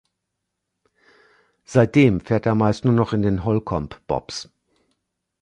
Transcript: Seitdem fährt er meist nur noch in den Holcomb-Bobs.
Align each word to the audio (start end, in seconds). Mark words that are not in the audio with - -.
Seitdem 1.63 2.21
fährt 2.21 2.47
er 2.47 2.55
meist 2.55 2.85
nur 2.85 2.93
noch 2.95 3.13
in 3.13 3.21
den 3.21 3.45
Holcomb-Bobs. 3.45 4.49